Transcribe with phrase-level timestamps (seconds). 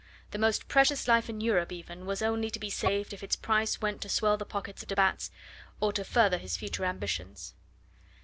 [0.31, 3.81] The most precious life in Europe even was only to be saved if its price
[3.81, 5.29] went to swell the pockets of de Batz,
[5.79, 7.53] or to further his future ambitions.